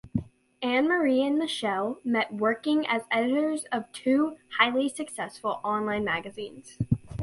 Annemarie 0.63 1.21
and 1.21 1.37
Michelle 1.37 1.99
met 2.03 2.33
working 2.33 2.87
as 2.87 3.03
editors 3.11 3.65
of 3.65 3.91
two 3.91 4.37
highly 4.57 4.89
successful 4.89 5.61
online 5.63 6.03
magazines. 6.03 6.79